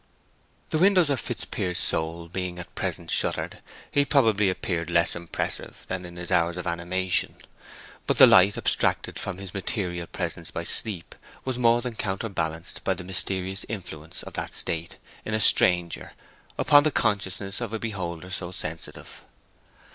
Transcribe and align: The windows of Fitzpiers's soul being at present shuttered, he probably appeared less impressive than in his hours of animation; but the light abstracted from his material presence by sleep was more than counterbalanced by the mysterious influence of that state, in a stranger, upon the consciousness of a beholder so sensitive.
The 0.71 0.79
windows 0.79 1.11
of 1.11 1.19
Fitzpiers's 1.19 1.77
soul 1.77 2.27
being 2.27 2.57
at 2.57 2.73
present 2.73 3.11
shuttered, 3.11 3.59
he 3.91 4.03
probably 4.03 4.49
appeared 4.49 4.89
less 4.89 5.15
impressive 5.15 5.85
than 5.89 6.07
in 6.07 6.15
his 6.15 6.31
hours 6.31 6.57
of 6.57 6.65
animation; 6.65 7.35
but 8.07 8.17
the 8.17 8.25
light 8.25 8.57
abstracted 8.57 9.19
from 9.19 9.37
his 9.37 9.53
material 9.53 10.07
presence 10.07 10.49
by 10.49 10.63
sleep 10.63 11.13
was 11.45 11.59
more 11.59 11.83
than 11.83 11.93
counterbalanced 11.93 12.83
by 12.83 12.95
the 12.95 13.03
mysterious 13.03 13.63
influence 13.69 14.23
of 14.23 14.33
that 14.33 14.55
state, 14.55 14.97
in 15.23 15.35
a 15.35 15.39
stranger, 15.39 16.13
upon 16.57 16.81
the 16.81 16.89
consciousness 16.89 17.61
of 17.61 17.71
a 17.71 17.77
beholder 17.77 18.31
so 18.31 18.51
sensitive. 18.51 19.21